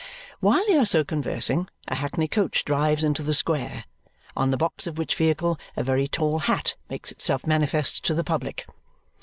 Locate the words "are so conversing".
0.79-1.69